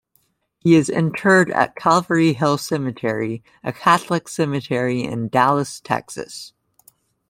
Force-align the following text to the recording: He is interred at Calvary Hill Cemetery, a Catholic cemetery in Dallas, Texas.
He 0.57 0.73
is 0.73 0.89
interred 0.89 1.51
at 1.51 1.75
Calvary 1.75 2.33
Hill 2.33 2.57
Cemetery, 2.57 3.43
a 3.63 3.71
Catholic 3.71 4.27
cemetery 4.27 5.03
in 5.03 5.27
Dallas, 5.29 5.79
Texas. 5.79 6.53